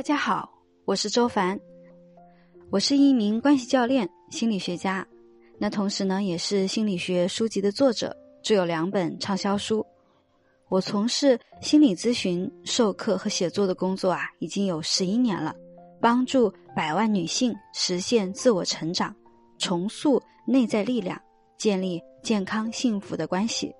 [0.00, 0.50] 大家好，
[0.86, 1.60] 我是周凡，
[2.70, 5.06] 我是一名关系教练、心理学家，
[5.58, 9.84] 那同时呢，也是心理学书籍的作者，著有两本畅销书。
[10.70, 15.54] 我从事心理咨询、授课和写作的工作啊，已经有十一年了，
[16.00, 19.14] 帮助百万女性实现自我成长，
[19.58, 21.20] 重塑内在力量，
[21.58, 23.70] 建立健康幸福的关系。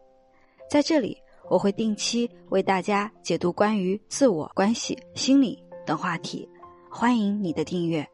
[0.68, 1.16] 在这里，
[1.48, 5.58] 我会定期为大家解读关于自我、关系、心理。
[5.90, 6.48] 的话题，
[6.88, 8.08] 欢迎你的订阅。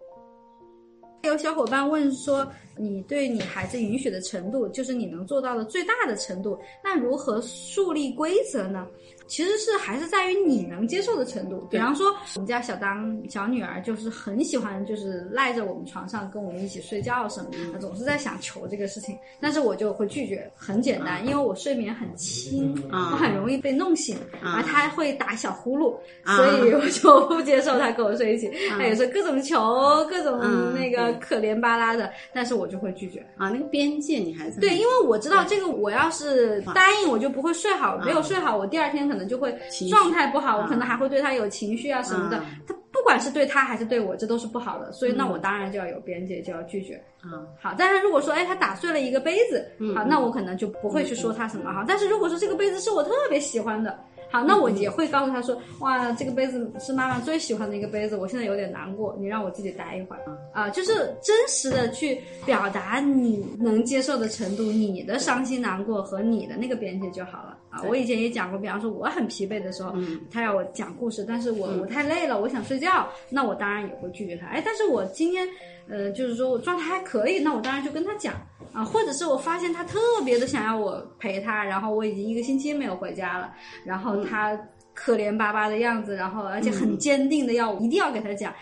[1.24, 2.50] 有小伙伴问说。
[2.76, 6.58] 你对你孩子允许的程度，就是你能做到的最大的程度。
[6.82, 8.86] 那如何树立规则呢？
[9.28, 11.66] 其实是还是在于你能接受的程度。
[11.68, 20.48] 比方说，我们家小当小女儿就是很喜欢，就是赖着我们床上跟我们一起睡觉什么的，她总是在想求这个事情，但是我就会拒绝。
[20.54, 28.48] 很简单，因为我睡眠很轻，我很容易被弄醒，而她会打小呼噜，所以我就不接受她跟我睡一起。
[28.78, 30.38] 她有时候各种求，各种
[30.72, 32.65] 那个可怜巴拉的，但是我。
[32.66, 33.20] 就会拒绝。
[33.36, 39.56] 啊，那个边界你还在对，因为我知道这个，我要是答应，我就不会睡好，没有睡好，我第二天可能就会
[39.90, 42.42] 状态不好，我可能还会对他有情绪啊什么的。
[42.66, 47.02] 他不管是对他还是对我，这都是不好的，所以那我当然就要有边界，就要拒绝。
[47.24, 51.84] 嗯，好，但是如果说，哎，他打碎了一个杯子，好，那我可能就不会去说他什么哈。
[51.86, 53.98] 但是如果说这个杯子是我特别喜欢的。
[54.28, 67.82] 好，那我也会告诉他说，哇，这个杯子是妈妈最喜欢的一个杯子，我现在有点难过，你让我自己待一会儿啊，就是真实的去表达你能接受的程度，你的伤心难过和你的那个边界就好了啊。
[67.88, 69.94] 我以前也讲过，比方说我很疲惫的时候，
[70.30, 74.46] 他要我讲故事，但是我我太累了，我想睡觉，那我当然也会拒绝他。
[74.46, 75.48] 哎，但是我今天。
[75.88, 78.34] 呃，就是说我状态还可以，那我当然就跟他讲。
[78.72, 83.50] 啊，或者是我发现他特别的想要我陪他，然后我已经一个星期没有回家了，
[83.86, 84.54] 然后他
[84.92, 88.52] 可怜巴巴的样子，然后而且很坚定的要一定要给他讲，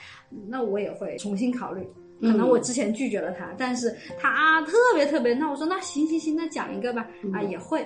[0.47, 1.85] 那我也会重新考虑，
[2.21, 7.85] 可能我之前拒绝了他，但是他啊特别特别，那我说那行行行，那讲一个吧，啊也会，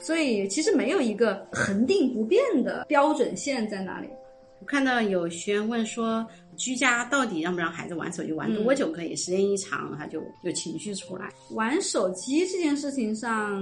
[0.00, 4.08] 所以其实没有一个恒定不变的标准线在哪里。
[4.64, 6.26] 我看到有学员问说。
[6.56, 8.30] 居家到底让不让孩子玩手机？
[8.30, 9.16] 玩多久可以？
[9.16, 11.28] 时间一长，他就有情绪出来。
[11.50, 13.60] 玩手机这件事情上。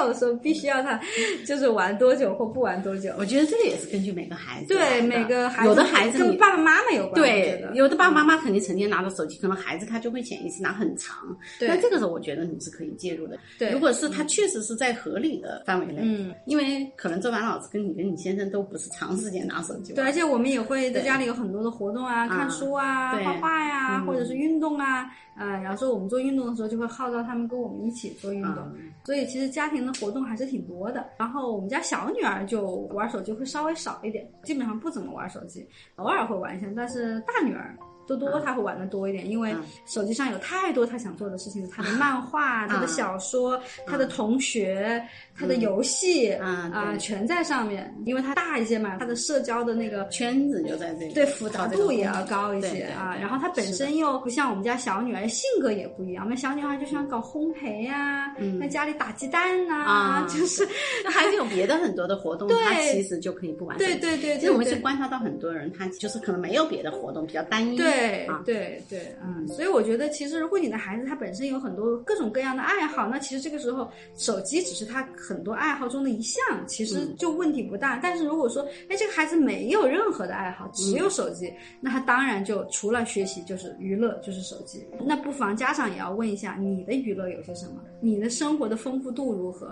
[0.00, 1.00] 我没有说必须要他
[1.46, 4.74] 就是玩多久或不玩多久，我觉得这个也是根据每个孩子。
[4.74, 7.14] 对每个孩子，有的孩子跟爸爸妈妈有关。
[7.14, 11.36] 对，有的爸爸妈妈肯定成天拿着手机，可能孩子他就会潜意识拿很长。
[11.60, 13.38] 那这个时候，我觉得你是可以介入的。
[13.58, 19.92] 对，如果是他确实是在合理的范围内，嗯，因为可能周凡老师跟你跟你先生都不是长时间拿手机。
[19.92, 25.06] 对，而且我们也会在家里有很多的活动啊，看书啊，画画呀，或者是运动啊。
[25.34, 28.72] 啊，然后说我们做运动的时候，就会号召他们跟我们一起做运动，
[29.04, 31.04] 所以其实家庭的活动还是挺多的。
[31.18, 32.62] 然后我们家小女儿就
[32.92, 36.66] 玩手机会稍微少一点，基本上不怎么玩手机，偶尔会玩一下。
[36.76, 37.76] 但是大女儿。
[38.06, 39.54] 多多他会玩的多一点，因为
[39.86, 45.02] 手机上有太多他想做的事情，他的漫画、他的小说、他的同学、
[45.36, 47.92] 他的游戏啊，全在上面。
[48.04, 53.16] 因为他大一些嘛，他的社交的那个圈子就在这里，对复杂度也要高一些啊。
[53.18, 56.24] 然后他本身又不像我们家小女儿，性格也不一样。
[56.24, 60.66] 我们小女孩就喜欢搞烘焙呀，在家里打鸡蛋呐，就是
[61.04, 63.76] 那还是有别的很多的活动， 他其实就可以不玩。
[63.78, 67.76] 对对对，其实我们是观察到很多人，他就是可能没有别的活动，比较单一。
[67.76, 77.98] 对对对对，嗯，所以我觉得其实如果你的孩子他本身有很多各种各样的爱好，那其实这个时候手机只是他很多爱好中的一项，其实就问题不大。
[78.02, 84.86] 但是如果说，哎，这个孩子没有任何的爱好，只有手机，那他当然就除了学习就是娱乐就是手机。
[85.04, 87.80] 那不妨家长也要问一下，你的娱乐有些什么？
[88.00, 89.68] 你的生活的丰富度如何？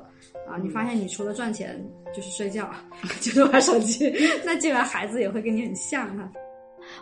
[0.48, 1.78] 啊，你发现你除了赚钱
[2.14, 2.70] 就是睡觉，
[3.20, 4.12] 就是玩手机，
[4.44, 6.30] 那基本上孩子也会跟你很像哈。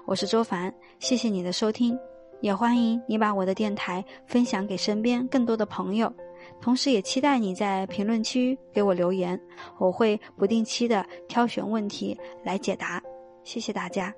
[0.07, 1.97] 我是周凡，谢谢你的收听，
[2.41, 6.13] 也欢迎你把我的电台分享给身边更多的朋友，
[6.61, 9.41] 同时也期待你在评论区给我留言，
[9.79, 13.01] 我会不定期的挑选问题来解答，
[13.45, 14.13] 谢谢大家。